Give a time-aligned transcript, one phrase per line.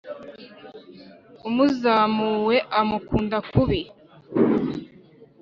[1.47, 3.81] umuzamuwe amukunda kubi